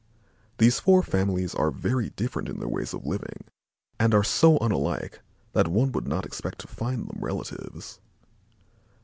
[0.57, 3.43] These four families are very different in their ways of living
[3.99, 5.21] and are so unlike
[5.53, 7.99] that one would not expect to find them relatives.